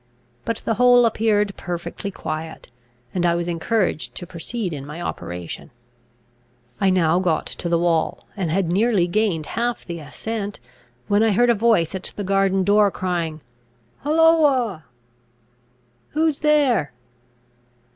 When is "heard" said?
11.29-11.51